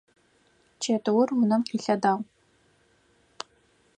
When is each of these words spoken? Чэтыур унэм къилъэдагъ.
Чэтыур 0.81 1.29
унэм 1.39 1.61
къилъэдагъ. 1.69 2.13